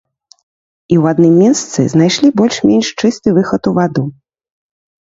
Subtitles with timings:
[0.95, 4.03] І ў адным месцы знайшлі больш-менш чысты выхад у ваду.